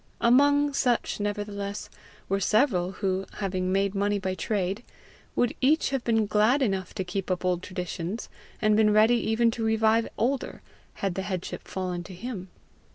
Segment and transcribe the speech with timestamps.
[0.19, 1.87] Among such nevertheless
[2.27, 4.81] were several who, having made money by trade,
[5.35, 8.27] would each have been glad enough to keep up old traditions,
[8.59, 10.63] and been ready even to revive older,
[11.05, 12.49] had the headship fallen to him.